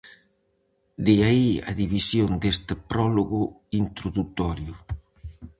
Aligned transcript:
De 1.05 1.15
aí 1.29 1.49
a 1.69 1.71
división 1.81 2.29
deste 2.43 2.73
prólogo 2.91 3.41
introdutorio. 3.81 4.73